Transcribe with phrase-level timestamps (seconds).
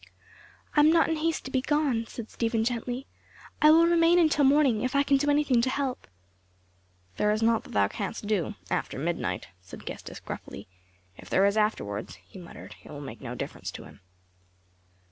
[0.75, 3.05] "I am not in haste to be gone," said Stephen gently.
[3.61, 6.07] "I will remain until morning, if I can do anything to help."
[7.17, 10.67] "There is naught that thou canst do after midnight," said Gestas gruffly.
[11.17, 13.99] "If there is an afterwards," he muttered, "it will make no difference to him."